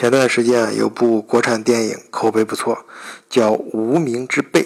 [0.00, 2.86] 前段时间啊，有部国产电影口碑不错，
[3.28, 4.62] 叫《无名之辈》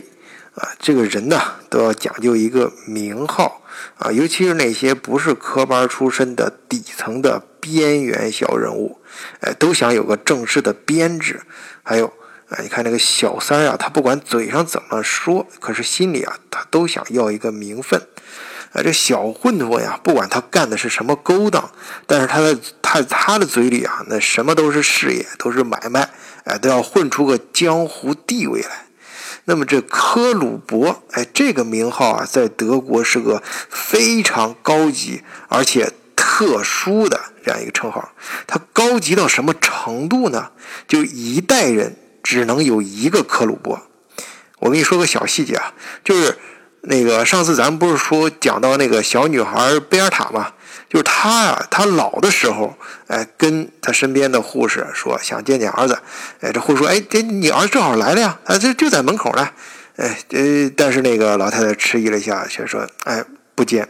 [0.55, 0.69] 啊。
[0.79, 3.61] 这个人呢，都要讲究一个名号
[3.99, 9.01] 啊，尤其是那些不是科班出身的底层的边缘小人物，
[9.41, 11.41] 哎，都想有个正式的编制。
[11.83, 12.07] 还有
[12.51, 18.01] 啊，你看那个小三啊，他不管嘴上怎么说，可是心里啊，他都想要一个名分。
[18.75, 21.71] 啊，这小混混呀，不管他干的是什么勾当，
[22.09, 26.11] 但是他的他他的嘴里啊，那什么都是事业，都是买卖，
[26.43, 28.87] 哎，都要混出个江湖地位来。
[29.45, 33.41] 那么这科鲁伯，哎，这个名号啊，在德国是个
[33.71, 38.11] 非常高级而且特殊的这样一个称号。
[38.49, 40.51] 它高级到什么程度呢？
[40.89, 43.81] 就一代人只能有一个科鲁伯。
[44.59, 45.73] 我跟你说个小细节啊，
[46.03, 46.37] 就是。
[46.87, 50.53] 那个上次咱们不是说讲到那个小女孩贝尔塔嘛？
[50.89, 52.77] 就是她啊，她老的时候，
[53.09, 55.99] 哎，跟她身边的护士说想见见儿子，
[56.41, 59.49] 哎，这护士说，哎，这你儿子正好来了呀，啊，这就在门口呢，
[59.97, 63.89] 哎，呃，但是那个老太太迟疑了一下，却说，哎，不见，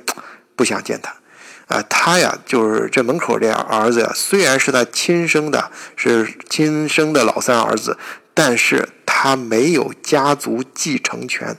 [0.55, 7.99] 不想见他，啊，他呀，就是这门口这儿子呀，虽然是他亲生的，是亲生的老三儿子，
[8.33, 11.57] 但是他没有家族继承权，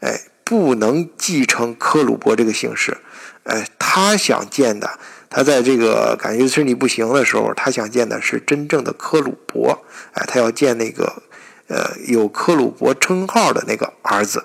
[0.00, 0.20] 哎。
[0.44, 2.98] 不能继承克鲁伯这个姓氏，
[3.44, 4.98] 哎，他想见的，
[5.30, 11.22] 他在这个感觉身体不行的时候，他想见的是真正的克鲁伯，哎，他要见那个，
[11.68, 14.44] 呃，有克鲁伯称号的那个儿子。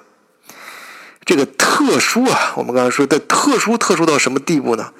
[1.25, 4.93] 这个特殊啊，我们刚才说的特殊，特殊到什么地步呢？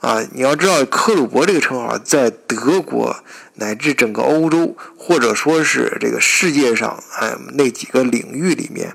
[0.00, 3.16] 啊，你要知道，克鲁伯这个称号在德国
[3.54, 8.94] 乃至整个欧洲，或者说是这个世界上，哎，那几个领域里面。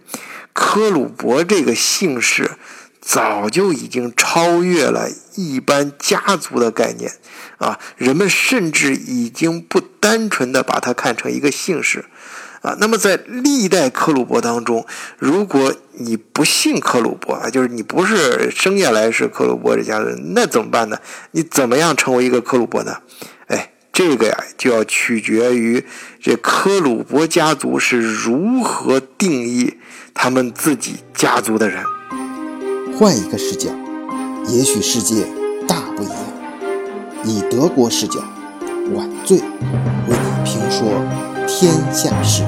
[0.61, 2.51] 科鲁伯这个姓氏
[2.99, 7.13] 早就已经超越了一般家族的概念
[7.59, 12.03] 啊，人们甚至已经不单纯的把它看成一个姓氏
[12.61, 12.75] 啊。
[12.77, 14.85] 那么在历代科鲁伯当中，
[15.17, 20.99] 如果你不姓科鲁伯啊，就是你不是生下来是科鲁伯这家人，那怎么办呢？
[21.31, 22.97] 你怎么样成为一个科鲁伯呢？
[23.47, 25.85] 哎，这个呀就要取决于
[26.21, 29.78] 这科鲁伯家族是如何定义。
[30.21, 31.81] 他们自己家族的人，
[32.97, 33.69] 换一个视角，
[34.49, 35.25] 也许世界
[35.65, 36.17] 大不一样。
[37.23, 38.19] 以德国视角，
[38.93, 39.45] 晚醉为
[40.09, 41.01] 你评说
[41.47, 42.43] 天下事。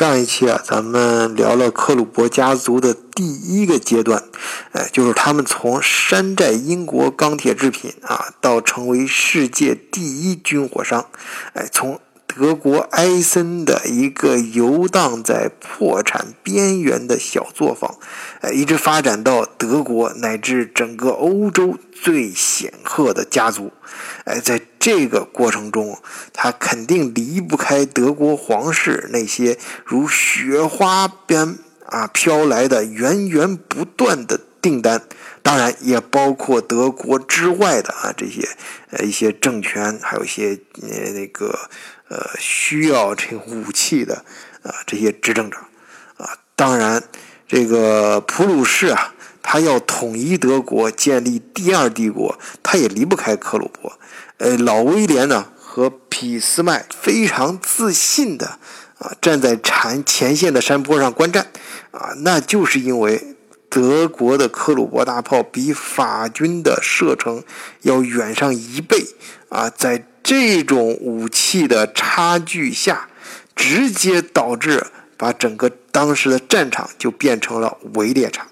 [0.00, 4.24] 上一期啊，咱们聊了克鲁伯家族的第一个阶段，
[4.72, 11.04] 哎，就是他们从山寨英国钢铁制品啊，到成为世界第一军火商，
[11.52, 12.00] 哎，从。
[12.36, 17.98] 德国埃森的一个游荡在破产边缘的小作坊，
[18.40, 23.72] 哎，一直发展到德国乃至整个欧洲最显赫的家族，
[24.24, 25.98] 哎，在这个过程中，
[26.32, 35.02] 他肯定离不开德国皇室那些如雪花般啊飘来的源源不断的订单，
[35.42, 38.48] 当然也包括德国之外的啊这些
[38.90, 41.70] 呃一些政权，还有一些呃那个。
[42.12, 44.24] 呃，需要这武器的
[44.64, 45.58] 啊，这些执政者
[46.16, 47.00] 啊，当然，
[47.46, 53.96] 这个普鲁士啊，他要统一德国，建立第二帝国，他也离不开克鲁伯。
[54.38, 58.58] 呃，老威廉呢和俾斯麦非常自信的
[58.98, 61.46] 啊，站在前前线的山坡上观战
[61.92, 63.36] 啊，那就是因为
[63.70, 67.42] 德国的克鲁伯大炮比法军的射程
[67.80, 69.06] 要远上一倍
[69.48, 70.04] 啊，在。
[70.22, 73.08] 这种武器的差距下，
[73.56, 74.86] 直接导致
[75.16, 78.46] 把整个当时的战场就变成了围猎场。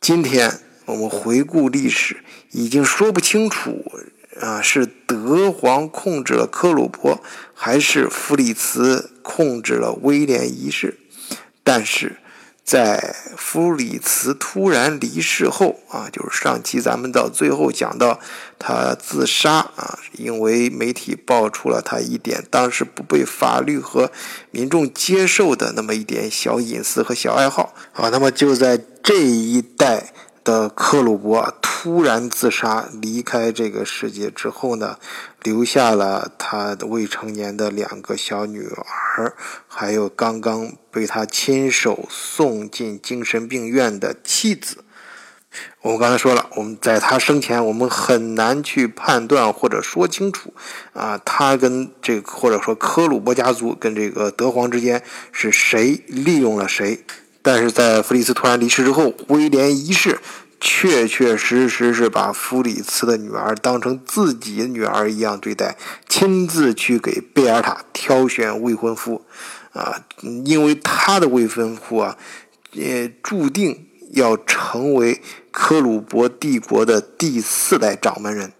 [0.00, 3.92] 今天我们回顾历史，已经说不清楚
[4.40, 10.98] 啊，是德皇控制了科鲁伯，还是弗里茨控制了威廉一世。
[11.62, 12.16] 但是。
[12.64, 18.18] 在弗里茨突然离世后啊，就是上期咱们到最后讲到
[18.58, 24.10] 他自杀啊，因为媒体爆出了他一点当时不被法律和
[24.50, 30.12] 民众接受的那么一点小隐私和小爱好啊，那么就在这一代。
[30.44, 34.98] 的克鲁伯突然自杀离开这个世界之后呢，
[35.42, 38.68] 留下了他的未成年的两个小女
[39.16, 39.34] 儿，
[39.66, 44.84] 还有刚刚被他亲手送进精神病院的妻子。
[45.82, 50.52] 我们刚才说了，我们在他生前，我们很难去判断或者说清楚
[50.92, 55.02] 啊，他跟这个或者说科鲁伯家族跟这个德皇之间
[55.32, 57.04] 是谁利用了谁。
[57.44, 60.18] 但是在弗里茨突然离世之后，威廉一世
[60.58, 65.76] 确确实实是把弗里茨的女儿当成自己的女儿一样对待，
[66.08, 69.26] 亲自去给贝尔塔挑选未婚夫，
[69.74, 70.02] 啊，
[70.46, 72.16] 因为他的未婚夫啊，
[72.72, 75.20] 也注定要成为
[75.50, 78.54] 克鲁伯帝国的第四代掌门人，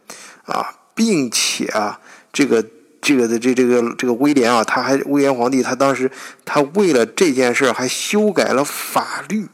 [0.45, 2.01] 啊，并且啊，
[2.31, 2.67] 这个。
[3.05, 6.11] 这个的这这个这个威廉啊，他还威廉皇帝，他当时
[6.45, 9.47] 他为了这件事还修改了法律，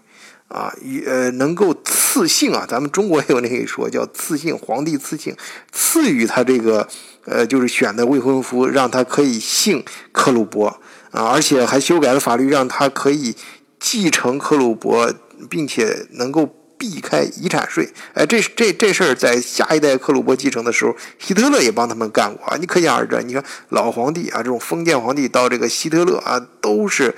[0.46, 0.72] 啊，
[1.04, 5.34] 呃，能够赐姓啊，咱们中国也有那一说叫赐姓，皇帝赐姓，
[5.72, 6.86] 赐予他这个
[7.24, 10.68] 呃，就是选的未婚夫，让他可以姓克鲁伯
[11.10, 13.34] 啊，而且还修改了法律，让他可以
[13.80, 15.12] 继承克鲁伯，
[15.48, 16.54] 并且能够。
[16.80, 22.56] 避开遗产税，哎，这这这事儿在下一代克鲁伯继承的时候，希特勒也帮他们干过啊。
[22.58, 27.14] 你可想而知，你看老皇帝啊，这种封建皇帝到这个希特勒啊，都是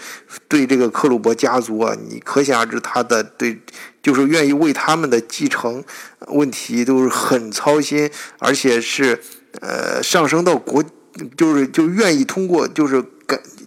[0.49, 3.56] 对这个克鲁伯家族啊，你可想而知他的对，
[4.03, 5.85] 就是愿意为他们的继承
[6.26, 8.11] 问题都是很操心，
[8.41, 9.23] 而且是
[9.61, 10.82] 呃上升到国，
[11.37, 13.05] 就是就愿意通过就是。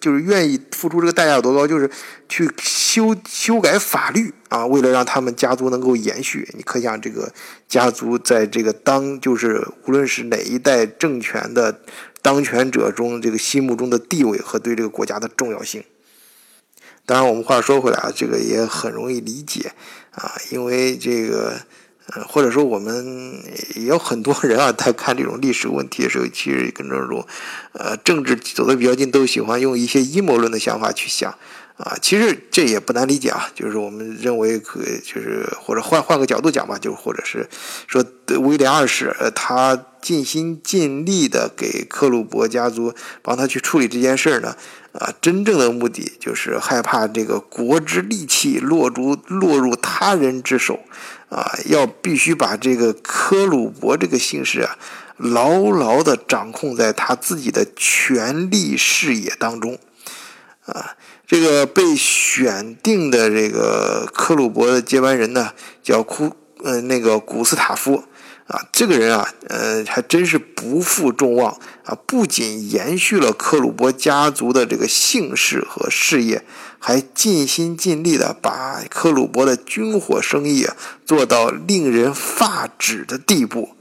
[0.06, 1.90] 就是愿意付出这个代价有多高，就是
[2.30, 6.48] 去修修改法律啊，为了让他们家族能够延续。
[6.54, 7.34] 你可想这个
[7.68, 11.82] 家族在这个当就是无论是哪一代政权的
[12.22, 15.84] 当权者中，这个心目中的地位和对这个国家的重要性。
[17.08, 19.72] 当然，我们话说回来啊，这个也很容易理解
[20.12, 21.62] 啊，因为这个。
[22.14, 23.42] 呃，或者说我们
[23.76, 27.26] 也有很多人啊，在看这种历史问题的时候，其实跟这种，
[27.74, 31.32] 呃，政治走得比较近，都喜欢用一些阴谋论的想法去想，
[31.78, 37.50] 啊，其实这也不难理解啊，就是我们认为可，就是或者换换个角度讲吧，就或者是
[37.88, 38.06] 说
[38.40, 42.94] 威廉二世，呃，他尽心尽力的给克鲁伯家族
[43.24, 44.56] 帮他去处理这件事呢，
[44.94, 50.82] 啊，真正的目的就是害怕这个国之利器落入落入他人之手。
[51.36, 54.78] 啊，要必须把这个克鲁伯这个姓氏啊，
[55.18, 59.78] 牢牢的掌控在他自己的权力视野当中。
[60.66, 60.96] 啊，
[61.28, 65.52] 这个被选定的这个克鲁伯的接班人呢，
[65.84, 66.32] 叫库，
[66.64, 68.06] 呃，那个古斯塔夫。
[68.48, 71.98] 啊，这个人啊，呃，还真是不负众望啊！
[72.06, 76.46] 不仅延续了克鲁伯家族的这个姓氏和事业，
[76.78, 83.76] 还尽心尽力的把克鲁伯的军火生意啊做到令人发指的地步。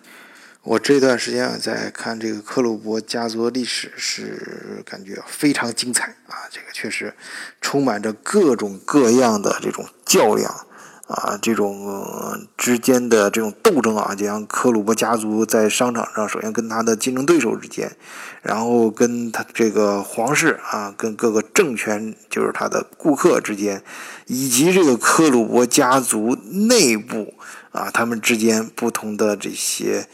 [0.62, 6.48] 我这段时间，在看这个克鲁伯家族的历史，是感觉非常精彩啊！
[6.50, 7.14] 这个确实
[7.60, 10.66] 充满着各种各样的这种较量。
[11.06, 17.94] 啊，这种之间的这种斗争啊，就像克鲁伯家族在商场上，首先跟他的竞争对手之间，
[18.42, 23.82] 然后跟他这个皇室啊，跟各个政权，就是他的顾客之间，
[24.26, 27.34] 以及这个克鲁伯家族内部
[27.72, 30.08] 啊，他们之间不同的这些，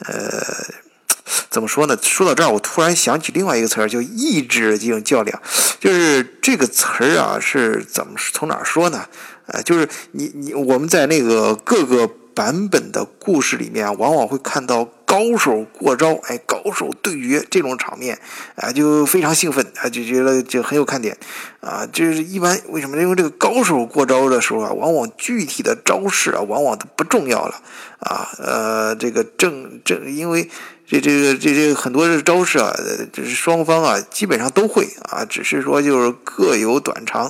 [0.00, 0.42] 呃，
[1.50, 1.96] 怎么说呢？
[2.02, 5.40] 说到这儿，我突然想起另外一个词儿，叫意志进行较量，
[5.80, 9.06] 就是这个词儿啊，是怎么从哪儿说呢？
[9.46, 18.18] 呃，就是你你我们在那个各个版本的故事里面，往往会看到高手过招，哎，高手对决这种场面，
[18.56, 21.16] 啊，就非常兴奋，啊，就觉得就很有看点，
[21.60, 22.96] 啊，就是一般为什么？
[22.98, 27.62] 因为这个高手过招的时候啊，往往具体的招式啊，往往都不重要了，
[28.00, 30.50] 啊，呃，这个正正因为。
[30.90, 32.74] 这这个这这很多的招式啊，
[33.12, 37.26] 这是双方啊基本上都会啊，只是说就是各有短长，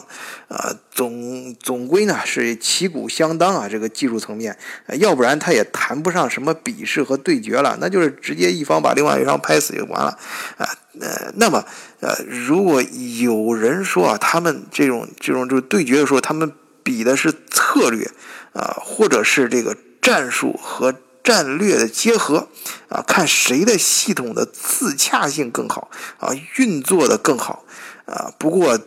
[0.47, 4.57] 啊总总归呢是旗鼓相当啊，这个技术层面，
[5.01, 10.17] 要不然他也谈不上什么比试和对决了，那就是直接一方把另外一方拍死就完了
[10.57, 10.69] 啊。
[11.01, 11.65] 呃，那么
[11.99, 12.81] 呃，如果
[13.21, 16.53] 有人说啊，他们这种这种就是对决的时候，他们
[16.85, 18.09] 比的是策略
[18.53, 20.95] 啊，或者是这个战术和。
[21.29, 22.49] 战略的结合
[22.89, 27.67] 啊，看谁的系统的自洽性更好啊，运作的更好
[28.07, 28.33] 啊。
[28.39, 28.79] 不过，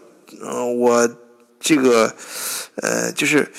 [0.42, 1.08] 嗯，我
[1.60, 2.16] 这个
[2.78, 3.52] 呃，就是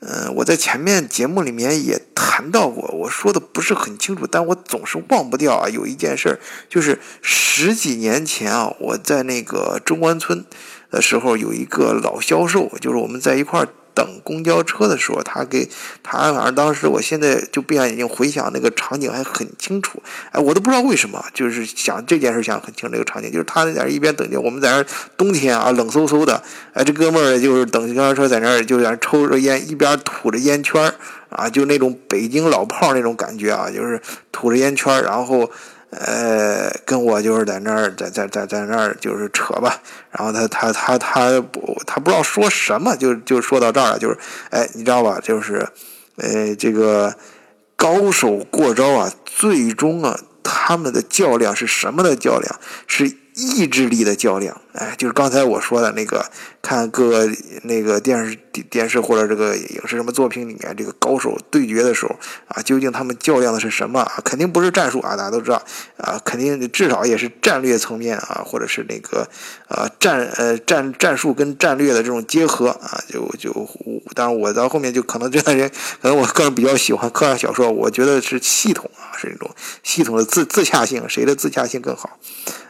[0.00, 5.68] 嗯，我在前面节目里面也谈到过，我说的不是很清楚，但我总是忘不掉啊。
[5.68, 10.46] 有一件事儿，就是十几年前啊，我在那个中关村
[10.90, 13.68] 的时候，有一个老销售，就是我们在一块儿。
[14.00, 15.68] 等公交车的时候，他给
[16.02, 20.02] 他，反正当时我现在就闭上眼睛回想那个场景还很清楚。
[20.32, 24.82] 哎，我都不知道为什么，就是想这件事想很清这个场景，就是他在那一边等着，我们在那
[25.18, 26.42] 冬天啊冷飕飕的，
[26.72, 30.94] 哎，这哥们儿就是等公交车在那儿就在那抽着烟，一边吐着烟圈儿
[31.28, 34.00] 啊，就那种北京老炮儿那种感觉啊，就是
[34.32, 35.50] 吐着烟圈儿，然后
[35.90, 39.82] 呃，跟我就是在那儿，在在在在那儿就是扯吧。
[40.10, 43.98] 然后他他他他不，他不知道说什么，就就说到这儿了。
[43.98, 44.18] 就是，
[44.50, 45.20] 哎，你知道吧？
[45.22, 45.68] 就是，
[46.16, 47.14] 呃，这个
[47.76, 52.60] 高手过招啊，最终啊，他们的较量是什么的较量？
[52.86, 53.19] 是。
[53.34, 57.30] 意志力的较量，哎，就是刚才我说的那个，看各个
[57.62, 58.36] 那个电视
[58.68, 62.16] 电视或者这个影视什么作品里面，这个高手对决的时候
[62.48, 64.20] 啊，究竟他们较量的是什么啊？
[64.24, 65.62] 肯定不是战术啊，大家都知道
[65.96, 69.28] 啊，肯定至少也是战略层面啊，或者是那个
[69.68, 73.52] 啊战呃战战术跟战略的这种结合啊，就就
[74.14, 75.70] 当然我到后面就可能这样人，
[76.02, 79.50] 可能我个人比较喜欢科幻小说，我觉得是系统啊，是那种
[79.82, 82.18] 系统的自自洽性，谁的自洽性更好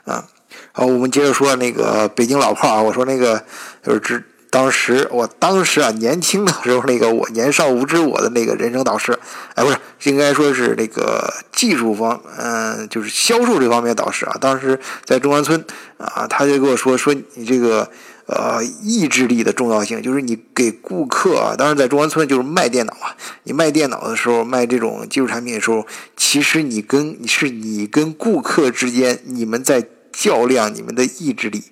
[0.05, 0.29] 啊？
[0.73, 2.83] 好，我们接着说那个北京老炮啊。
[2.83, 3.43] 我说那个
[3.83, 9.17] 就是指当时，我当时啊年轻的时候，那个我年少无知，我的那个人生导师，
[9.55, 9.79] 哎，不是，
[10.11, 14.37] 应该说是那个技术方，嗯，就是销售这方面导师啊。
[14.41, 15.65] 当时在中关村
[15.99, 17.89] 啊，他就跟我说说你这个
[18.27, 23.15] 呃意志力的重要性，就是你给顾客啊，当然在中关村就是卖电脑啊，
[23.45, 29.87] 你卖电脑的时候，卖这种技术产品的时候，其实你跟你是你跟顾客之间，你们在。
[30.13, 31.65] 较量你们的意志力，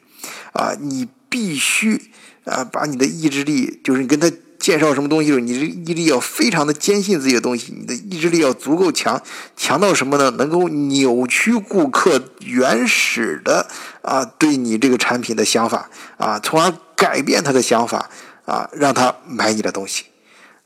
[0.52, 2.10] 啊，你必须
[2.44, 9.22] 啊，把你的意志力，就是你跟他介绍什么东西的时候，你的意志力要非常的坚信自己的东西，你的意志力要足够强，
[9.56, 10.30] 强到什么呢？
[10.32, 13.68] 能够扭曲顾客原始的
[14.02, 18.10] 啊对你这个产品的想法啊，从而改变他的想法
[18.44, 20.06] 啊，让他买你的东西。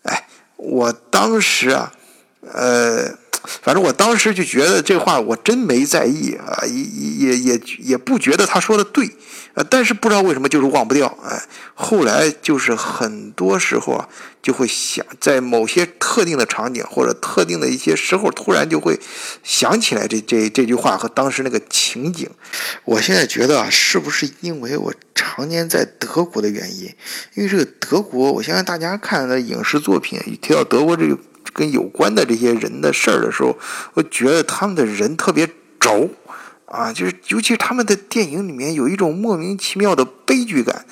[0.02, 0.26] 哎，
[0.56, 1.92] 我当时啊，
[2.40, 3.21] 呃。
[3.62, 6.82] 反正我当时就觉得这话我真没在意啊，也
[7.32, 9.10] 也也也不觉得他说的对，
[9.54, 11.42] 呃，但是不知道为什么就是忘不掉，哎，
[11.74, 14.08] 后来就是很多时候啊，
[14.40, 18.98] 就会想在某些特定的场景或者特定的一些时候，突然就会
[19.42, 22.28] 想起来这这这句话和当时那个情景。
[22.84, 26.94] 我现在觉得啊，是不是因为我常年在德国的原因？
[27.34, 31.18] 因为这个德国，我相信大家看的影视作品一提到德国这个。
[31.52, 33.56] 跟有关的这些人的事儿的时候，
[33.94, 36.10] 我觉得他们的人特别轴，
[36.66, 40.84] 啊，就是尤其是他们的电影里面有一种莫名其妙的悲剧感。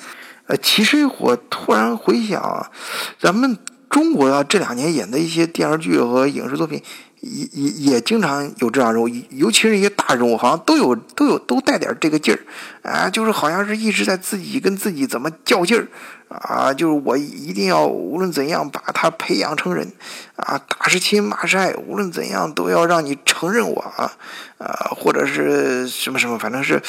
[0.47, 2.71] 呃，其实我突然回想，
[3.19, 3.57] 咱们
[3.89, 6.81] 中国啊这两年演的一些电视剧和影视作品。
[7.21, 12.39] 也也也经常有这样人物，尤其是一些大人物，好像都有都有都带点这个劲儿，
[12.81, 15.87] 啊，就是好像是一直在自己跟自己怎么较劲儿，
[16.29, 19.91] 啊，就是我一定要无论怎样把他培养成人，
[20.35, 24.11] 啊，打是亲骂是爱，无论怎样都要让你承认我啊，
[24.57, 26.81] 啊，或者是什么什么，反正是，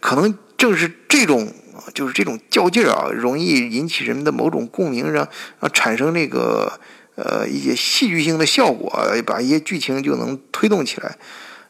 [0.00, 1.52] 可能正是这种
[1.92, 5.26] 就是这种较劲儿啊，容易引起人们的某种共鸣，让
[5.58, 6.78] 让产生那个。
[7.14, 8.90] 呃，一些戏剧性的效果，
[9.26, 11.18] 把一些剧情就能推动起来，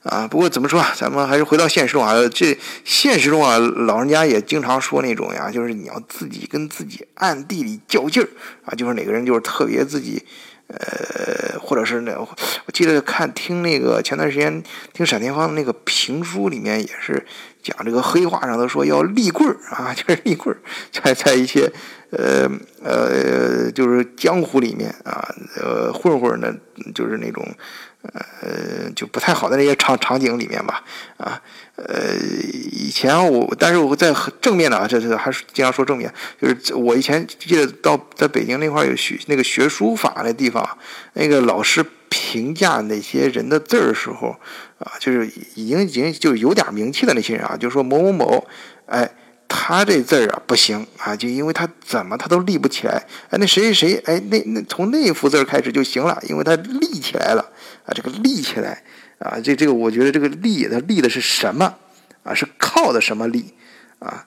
[0.04, 8.28] 啊，不过怎么说啊， 咱们还是回到现实中啊，这现实中啊，老人家也经常说那种呀，就是你要自己跟自己暗地里较劲儿
[8.64, 10.22] 啊，就是哪个人就是特别自己，
[10.78, 14.62] 呃，或者是那，我记得看听那个前段时间
[14.92, 17.24] 听闪电方的那个评书里面也是
[17.62, 20.58] 讲这个黑话上头说要立棍儿啊， 就是立棍儿，
[20.92, 21.72] 在在一些。
[22.14, 22.46] 呃
[22.82, 25.26] 呃，就是江湖里面啊，
[25.56, 26.54] 呃混混呢，
[26.94, 27.42] 就是那种
[28.02, 30.82] 呃就不太好的那些场场景里面吧，
[31.16, 31.40] 啊
[31.76, 32.16] 呃
[32.72, 40.78] 以前我，但是我在正面的啊，这是还是经常说正面，就是我以前记得到在北京那块有学那个学书法那地方，
[41.14, 44.36] 那个老师评价那些人的字儿的时候
[44.78, 48.46] 啊，就是已经已经就有点名气的那些人啊，就说某某某，
[48.86, 49.10] 哎。
[49.64, 53.06] 他这字儿啊不行啊，就因为他怎么他都立不起来。
[53.30, 57.52] 哎，那谁谁谁，哎，那那从那幅字开始就行了，因为他立起来了
[57.86, 57.94] 啊。
[57.94, 58.82] 这个立起来
[59.20, 61.76] 啊，这这个我觉得这个立，他立的是什么
[62.24, 62.34] 啊？
[62.34, 63.54] 是靠的什么立
[64.00, 64.26] 啊？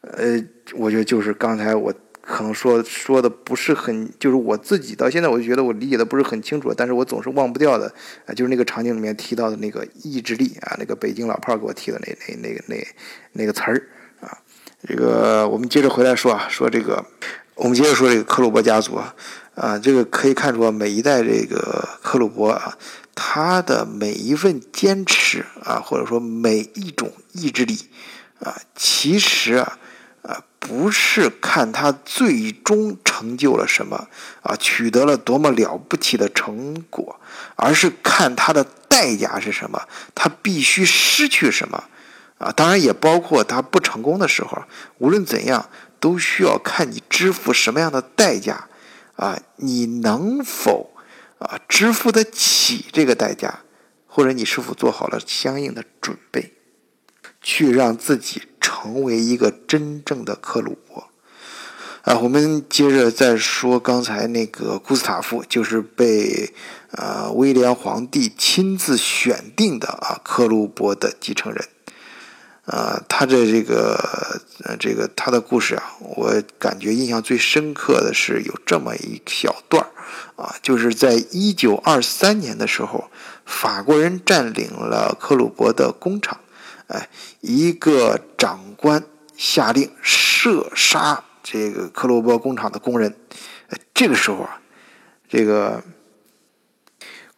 [0.00, 0.42] 呃，
[0.74, 7.86] 我觉得就是刚才我可能说说的不是很，就是我自己到现在我就觉得我理解的不是很清楚，但是我总是忘不掉的
[8.26, 12.76] 啊，就是那个场景里面提到的那个意志力啊，那个北京老炮给我提的那那那个那
[13.34, 13.86] 那个词儿。
[14.86, 17.04] 这个我们接着回来说啊，说这个，
[17.54, 19.14] 我们接着说这个克虏伯家族啊，
[19.54, 22.76] 啊，这个可以看出每一代这个克虏伯啊，
[23.14, 27.78] 他的每一份坚持啊，或者说每一种意志力
[28.40, 29.78] 啊，其实啊，
[30.22, 34.08] 啊，不是看他最终成就了什么
[34.42, 37.20] 啊，取得了多么了不起的成果，
[37.54, 39.80] 而是看他的代价是什么，
[40.12, 41.84] 他必须失去什么。
[42.42, 44.64] 啊，当然也包括他不成功的时候。
[44.98, 45.70] 无论怎样，
[46.00, 48.68] 都需要看你支付什么样的代价，
[49.14, 50.90] 啊，你能否
[51.38, 53.60] 啊支付得起这个代价，
[54.06, 56.54] 或者你是否做好了相应的准备，
[57.40, 61.08] 去让自己成为一个真正的克鲁伯？
[62.02, 66.52] 啊，我们接着再说刚才那个古斯塔夫，就是被
[66.90, 71.64] 呃威廉皇帝亲自选定的啊克鲁伯的继承人。
[72.64, 73.98] 啊，他的这个
[74.64, 79.84] 呃这个他的故事啊，我感觉印象最深刻的是有这么一小段
[80.36, 83.10] 啊，就是在一九二三年的时候，
[83.44, 86.38] 法国人占领了克鲁伯的工厂，
[86.86, 87.08] 哎，
[87.40, 89.02] 一个长官
[89.36, 91.24] 下令射杀。
[91.42, 93.16] 这个克罗伯工厂的工人，
[93.92, 94.60] 这个时候啊，
[95.28, 95.82] 这个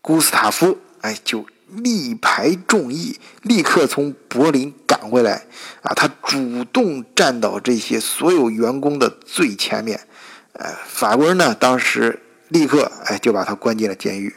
[0.03, 5.47] 古斯塔夫哎就力排众议，立刻从柏林赶回来
[5.83, 10.01] 啊，他主动站到这些所有员工的最前面，
[10.53, 14.35] 呃，法国人呢当时立刻哎就把他关进了监狱，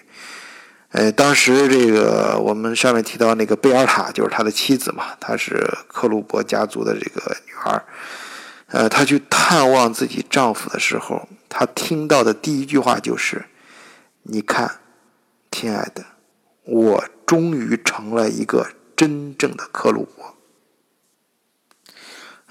[0.91, 7.83] 呃，当时这个我们上面提到那个贝尔塔就是他的妻子嘛，她是克鲁伯家族的这个女儿。
[8.69, 13.45] 呃，她去探望自己丈夫的时候，她听到的第一句话就是
[14.23, 14.79] ：“你看，
[15.51, 16.03] 亲爱的，
[16.67, 20.35] 我终于成了一个真正的克鲁伯。”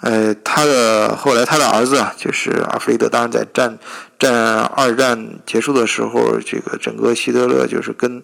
[0.03, 3.79] 呃，他的后来他的儿子啊，就是阿弗雷德，当然在战
[4.19, 8.23] 战二战结束的时候，这个整个希特勒就是跟。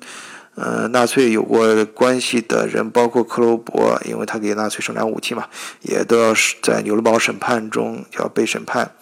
[0.54, 5.46] 呃，纳粹有过关系的人，包括克罗伯，因为他给纳粹生产武器嘛，
[5.80, 8.94] 也都要在纽伦堡审判中要被审判。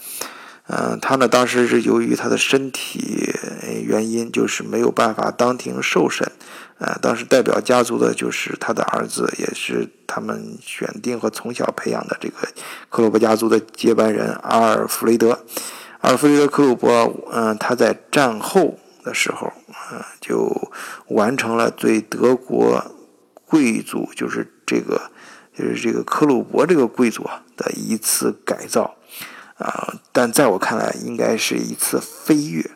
[0.69, 3.35] 嗯，他呢，当时是由于他的身体
[3.85, 6.31] 原因，就是没有办法当庭受审。
[6.81, 12.37] 呃，当时代表家族的就是他的儿子，也是他们选定和从小培养的这个
[12.89, 15.39] 克鲁伯家族的接班人阿尔弗雷德。
[16.01, 18.77] 阿尔弗雷德·克鲁伯，嗯，他在战后。
[19.03, 19.51] 的时候，
[19.91, 20.71] 嗯，就
[21.09, 22.85] 完成了对德国
[23.47, 25.11] 贵族，就是这个，
[25.57, 28.97] 就是这个克鲁伯这个贵族啊的一次改造，
[29.57, 32.71] 啊，但在我看来，应该是一次飞跃。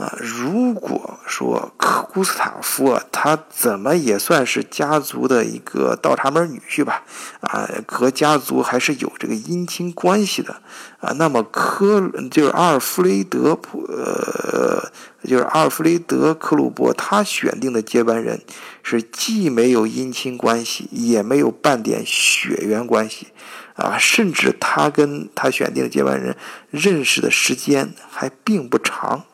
[0.00, 7.02] 啊，如果说科古斯塔夫啊，他怎么也算是家族的一个倒插门女婿吧？
[7.42, 10.62] 啊，和家族还是有这个姻亲关系的
[11.00, 11.12] 啊。
[11.18, 14.90] 那么科就是阿尔弗雷德普，呃，
[15.22, 18.40] 就是阿尔弗雷德克鲁伯，他选定的接班人
[18.82, 23.26] 是既没有姻亲关系，也没有半点血缘关系
[23.74, 26.34] 啊，甚至他跟他选定的接班人
[26.70, 29.26] 认识的时间还并不长。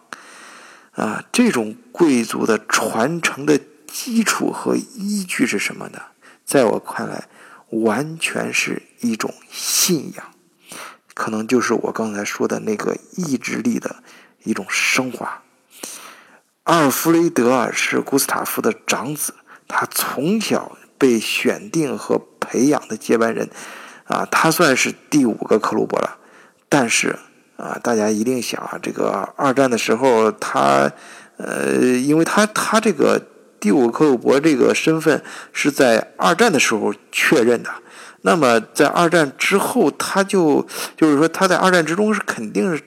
[0.97, 6.01] 啊，这种贵族的传承的基础和依据是什么呢？
[6.43, 7.29] 在我看来，
[7.69, 10.33] 完全是一种信仰，
[11.13, 13.97] 可能就是我刚才说的那个意志力的
[14.45, 15.43] 一种升华。
[16.63, 19.35] 阿尔弗雷德啊，是古斯塔夫的长子，
[19.69, 23.51] 他从小被选定和培养的接班人，
[24.05, 26.17] 啊，他算是第五个克鲁伯了，
[26.71, 27.19] 但是。
[27.57, 30.91] 啊，大家一定想啊，这个二战的时候，他，
[31.39, 33.21] 呃，因为他他这个
[33.59, 37.71] 第五克虏伯这个身份是在二战的时候确认的，
[38.21, 40.67] 那么在二战之后，他就
[40.97, 42.83] 就是说他在二战之中是肯定是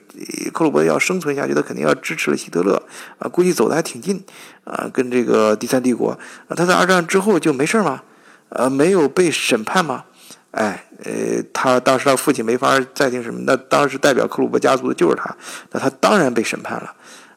[0.52, 2.80] 克虏伯要生存下去，他肯定要支持了希特勒
[3.18, 4.22] 啊，估计走的还挺近
[4.64, 6.10] 啊，跟这个第三帝国
[6.46, 8.02] 啊，他在二战之后就没事吗？
[8.50, 10.04] 呃，没有被审判吗？
[10.52, 15.36] 哎，呃，他当时他父亲没法再定什么，那当时代表克鲁伯家族的就是他，
[15.70, 16.92] 那他当然被审判了，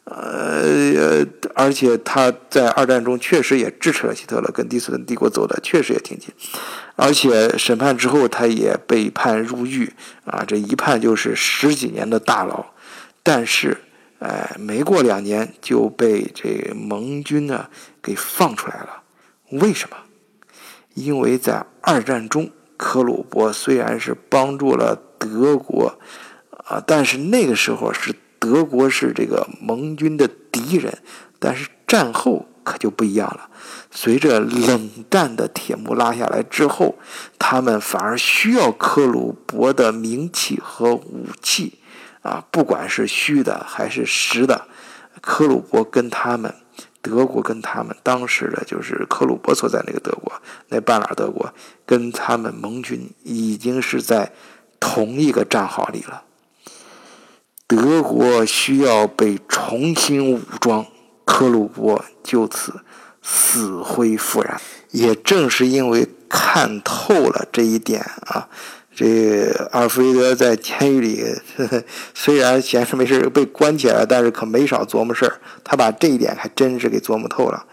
[0.05, 1.23] 呃，
[1.53, 6.29] 而且他在二战中确实也支持了希特勒，跟第四帝国走的确实也挺近，
[6.95, 9.93] 而且审判之后他也被判入狱，
[10.25, 12.65] 啊，这一判就是十几年的大牢，
[13.21, 13.77] 但是，
[14.17, 17.67] 哎，没过两年就被这盟军呢
[18.01, 19.03] 给放出来了，
[19.51, 19.97] 为什么？
[20.95, 22.49] 因为在二战中。
[22.77, 25.97] 克鲁伯虽然是帮助了德国，
[26.65, 30.97] 啊，但是那个时候是德国是这个盟军的敌人，
[31.39, 33.49] 但是战后可就不一样了。
[33.91, 36.95] 随着冷战的铁幕拉下来之后，
[37.37, 41.79] 他们反而需要克鲁伯的名气和武器，
[42.21, 44.67] 啊，不管是虚的还是实的，
[45.21, 46.53] 克鲁伯跟他们。
[47.03, 50.31] 德国跟他们当时的就是克鲁伯所在那个德国，
[50.69, 51.53] 那半拉德国，
[51.85, 54.31] 跟他们盟军已经是在
[54.79, 56.23] 同一个战壕里了。
[57.67, 60.85] 德国需要被重新武装，
[61.25, 62.81] 克鲁伯就此
[63.21, 64.59] 死灰复燃。
[64.91, 68.47] 也正是因为看透了这一点啊。
[68.95, 71.25] 这阿尔弗雷德在监狱里，
[72.13, 75.39] 虽然闲着没事被关起来了，但是可没少琢磨事儿。
[75.63, 77.65] 他把这一点还真是给琢磨透了，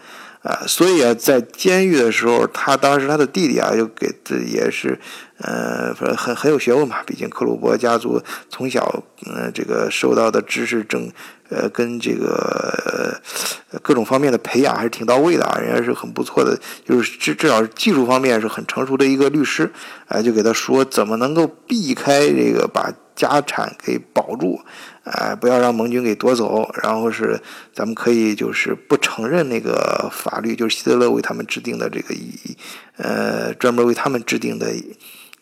[0.43, 4.99] 啊，所以啊，在监狱的时候，他当时他的弟弟啊，就给这也是，
[5.37, 7.03] 呃，很很有学问嘛。
[7.05, 11.11] 毕竟克鲁伯家族从小，嗯，这个受到的知识整，
[11.49, 13.21] 呃，跟这个
[13.83, 15.59] 各种方面的培养还是挺到位的啊。
[15.59, 19.71] 人家是很不错的，就是至至少技术方面是很成熟的一个律师，
[20.07, 22.91] 啊，就给他说怎么能够避开这个把
[23.29, 24.59] 家产给保住。
[25.03, 27.41] 哎，不要让盟军给夺走，然后是
[27.73, 32.55] 咱们可以就是不承认那个法律，就是希特勒为他们制定的这个以
[32.97, 34.67] 呃专门为他们制定的，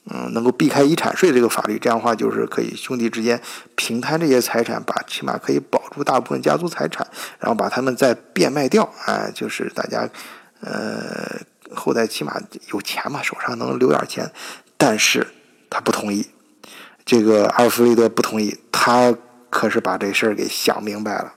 [0.05, 3.41] 嗯，能够避开遗产税这个法律，这样的话就是可以兄弟之间
[3.75, 7.05] 平摊这些财产，把起码可以保住大部分家族财产，
[7.37, 10.09] 然后把他们再变卖掉，哎，就是大家
[10.61, 11.37] 呃
[11.75, 12.39] 后代起码
[12.71, 14.31] 有钱嘛，手上能留点钱，
[14.77, 15.27] 但是
[15.69, 16.25] 他不同意，
[17.09, 19.15] 这个阿尔弗雷德不同意，他。
[19.51, 21.33] 可是把这事儿给想明白了，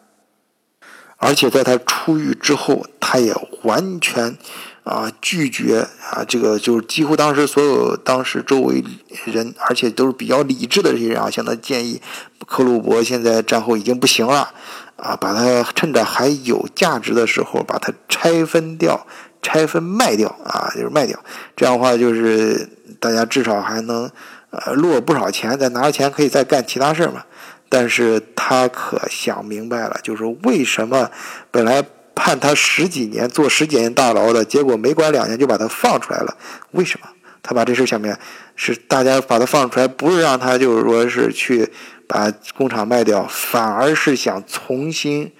[1.16, 4.36] 而且在他出狱之后，他也完全
[4.84, 8.84] 啊拒绝啊这个就是几乎当时所有当时周围
[9.24, 12.02] 人，而且都是比较理智的这些人啊，向他建议，
[12.46, 14.52] 克鲁伯现在战后已经不行了
[14.96, 19.06] 啊，把他趁着还有价值的时候把它拆分掉、
[19.40, 21.18] 拆分卖掉啊，就是卖掉，
[21.56, 22.68] 这样的话就是
[23.00, 24.10] 大家至少还能
[24.52, 27.24] 呃落不少钱，再拿着钱可以再干其他事儿嘛。
[27.68, 31.10] 但是他可想明白了，就是为什么
[31.50, 31.82] 本来
[32.14, 36.36] 判他十几年坐十几年大牢的，结果没关两年就把他放出来了？
[36.72, 37.08] 为什么？
[37.42, 38.20] 他把这事想明白，
[38.54, 41.72] 是大家把他放出来，不是让他就是说是去
[42.06, 45.32] 把工厂卖掉，反而是想重新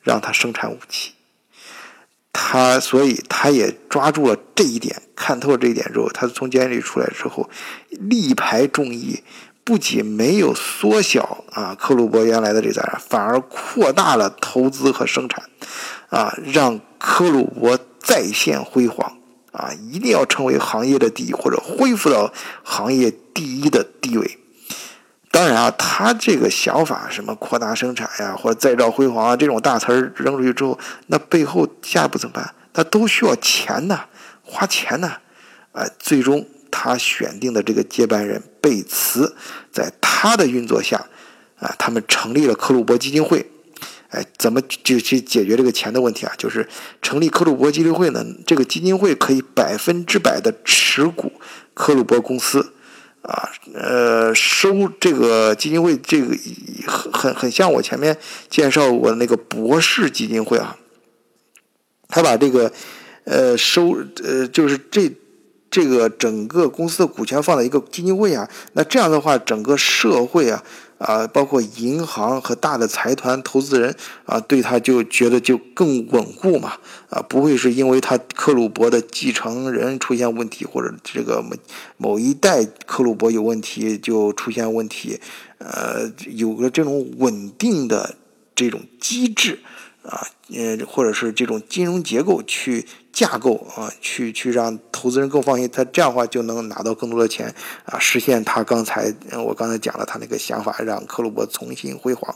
[0.00, 1.12] 让他生产武器。
[2.40, 7.50] 他所以他也抓住了这一点，看透了这一点之后，他从监狱里出来之后，
[7.90, 9.24] 力排众议。
[9.64, 15.44] 不仅没有缩小啊克鲁伯原来的这财产，反而扩大了投资和生产，
[16.08, 19.18] 啊，让克鲁伯再现辉煌
[19.52, 19.70] 啊！
[19.90, 24.38] 一定要成为行业的第一，或者恢复到行业第一的地位。
[25.30, 32.54] 当然啊，他这个想法，什么扩大生产呀，或者再造辉煌啊，这种大词儿扔出去之后，那背后下一步怎么办？
[32.72, 34.06] 他都需要钱呐，
[34.42, 35.18] 花钱呐，
[35.72, 36.46] 啊，最终。
[36.70, 39.34] 他选定的这个接班人贝茨，
[39.72, 41.06] 在他的运作下，
[41.58, 43.50] 啊，他们成立了克鲁伯基金会。
[44.10, 46.32] 哎，怎么就去解决这个钱的问题啊？
[46.36, 46.68] 就是
[47.00, 48.22] 成立克鲁伯基金会呢？
[48.46, 51.32] 这个基金会可以百分之百的持股
[51.72, 52.74] 克鲁伯公司，
[53.22, 56.36] 啊，呃，收这个基金会这个
[56.86, 58.16] 很很很像我前面
[58.48, 60.76] 介绍过的那个博士基金会啊，
[62.08, 62.72] 他把这个
[63.24, 65.12] 呃收呃就是这。
[65.70, 70.64] 这个整个公司的股权放在一个基金会啊，那这样的话，整个社会啊，
[70.98, 73.94] 啊，包括银行和大的财团投资人
[74.26, 76.74] 啊，对他就觉得就更稳固嘛，
[77.08, 81.56] 啊，不会是因为他克鲁伯的继承人出现问题，或者这个某
[81.96, 85.20] 某一代克鲁伯有问题就出现问题，
[85.58, 88.16] 呃，有个这种稳定的
[88.54, 89.60] 这种机制
[90.02, 92.86] 啊，呃，或者是这种金融结构去。
[93.10, 97.52] 架构啊，去去让投资人更放心，他这样的话就能拿到更多的钱
[97.84, 99.12] 啊，实现他刚才
[99.44, 102.32] 我刚才讲了他那个想法，让克鲁伯重新辉煌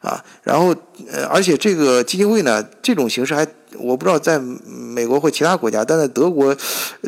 [0.00, 0.24] 啊。
[0.44, 0.72] 然后
[1.10, 3.44] 呃，而且这个基金会呢，这种形式还
[3.78, 6.56] 我不知道在美国或其他国家，但在德国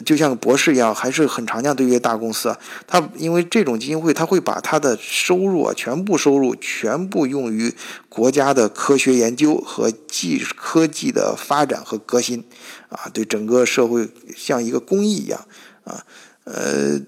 [0.05, 1.75] 就像博士一样，还是很常见。
[1.75, 7.75] 对于大公司啊，他因为这种基金会，他会把他的收入啊，全部收入全部用于
[8.09, 12.44] 国家的科学研究和技科技的发展和革新。
[12.88, 15.40] 啊，对整个社会像一个公益一样
[15.85, 16.05] 啊，
[16.44, 17.01] 呃，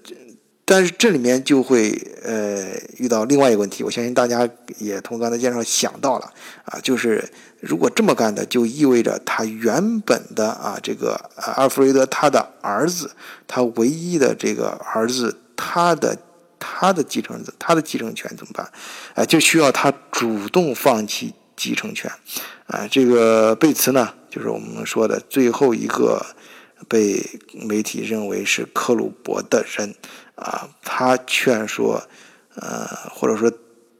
[0.67, 1.91] 但是这里面就会
[2.23, 4.49] 呃遇到另外一个问题，我相信大家
[4.79, 6.33] 也从刚才介绍想到了
[6.65, 7.23] 啊，就是
[7.59, 13.11] 如果这么干的，就意味着他原本的啊这个阿弗雷德他的儿子，
[13.47, 16.17] 他唯一的这个儿子，他的
[16.57, 18.67] 他的继承子，他的继承权怎么办？
[19.13, 22.11] 啊，就需要他主动放弃继承权
[22.65, 24.13] 啊，这个贝茨呢？
[24.31, 26.25] 就是我们说的最后一个
[26.87, 29.95] 被媒体认为是克鲁伯的人
[30.35, 32.03] 啊，他劝说，
[32.55, 33.51] 呃，或者说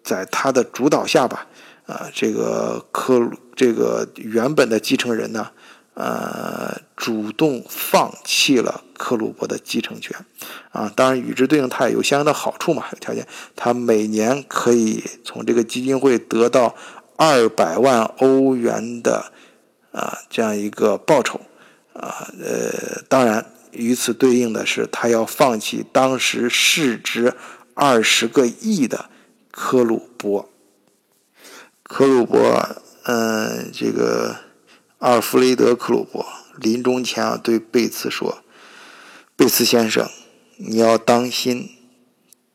[0.03, 1.47] 在他的主导下吧，
[1.85, 5.51] 啊，这个克这个原本的继承人呢，
[5.93, 10.17] 呃，主动放弃了克鲁伯的继承权，
[10.71, 16.75] 啊，当然与之对应，他也有相应的好处嘛，有条件，他每年可以从这个基金会得到
[17.15, 19.31] 二百万欧元的。
[19.95, 21.39] 啊，这样一个报酬，
[21.95, 27.33] 啊，呃，当然，与此对应的是，他要放弃当时市值
[27.73, 29.09] 二十个亿的
[29.49, 30.49] 科鲁伯。
[31.83, 34.35] 科鲁伯，嗯，这个
[34.97, 36.25] 阿尔弗雷德·克鲁伯，
[36.57, 38.43] 临终前啊对贝茨说
[39.37, 40.09] ：“贝茨先生，
[40.57, 41.69] 你要当心，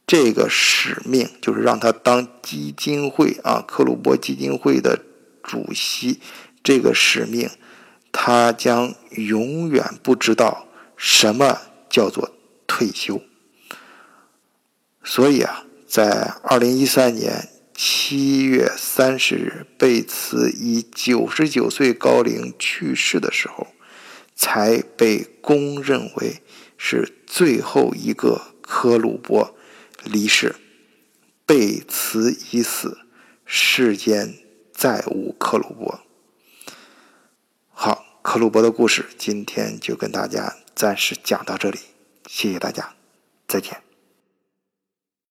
[0.06, 4.98] 这个使命就是让他当基金会啊克鲁伯基金会的
[5.42, 6.20] 主席，
[6.64, 7.48] 这个使命，
[8.12, 12.30] 他将永远不知道什么叫做
[12.66, 13.22] 退休。
[15.02, 17.48] 所以啊，在二零一三年。”
[17.82, 23.68] 七月三十日，贝茨以九十九岁高龄去世的时候，
[24.36, 26.42] 才被公认为
[26.76, 29.56] 是最后一个科鲁伯
[30.04, 30.56] 离世。
[31.46, 32.98] 贝茨已死，
[33.46, 34.34] 世间
[34.74, 36.00] 再无克鲁伯。
[37.82, 41.78] 好，克鲁伯的故事今天就跟大家暂时讲到这里，
[42.26, 42.94] 谢谢大家，
[43.48, 43.89] 再见。